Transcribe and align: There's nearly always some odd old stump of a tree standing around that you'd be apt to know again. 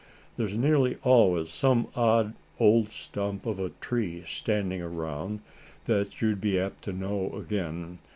There's 0.35 0.57
nearly 0.57 0.97
always 1.03 1.51
some 1.51 1.85
odd 1.95 2.33
old 2.59 2.91
stump 2.91 3.45
of 3.45 3.59
a 3.59 3.69
tree 3.69 4.23
standing 4.25 4.81
around 4.81 5.41
that 5.85 6.23
you'd 6.23 6.41
be 6.41 6.59
apt 6.59 6.83
to 6.85 6.91
know 6.91 7.31
again. 7.35 7.99